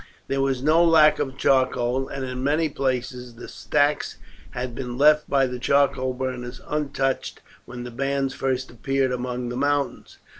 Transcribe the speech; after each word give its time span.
There 0.27 0.41
was 0.41 0.63
no 0.63 0.83
lack 0.83 1.19
of 1.19 1.37
charcoal, 1.37 2.07
and 2.07 2.25
in 2.25 2.43
many 2.43 2.69
places 2.69 3.35
the 3.35 3.47
stacks 3.47 4.17
had 4.49 4.73
been 4.73 4.97
left 4.97 5.29
by 5.29 5.45
the 5.45 5.59
charcoal 5.59 6.15
burners 6.15 6.59
untouched 6.67 7.39
when 7.65 7.83
the 7.83 7.91
bands 7.91 8.33
first 8.33 8.71
appeared 8.71 9.11
among 9.11 9.49
the 9.49 9.57
mountains. 9.57 10.17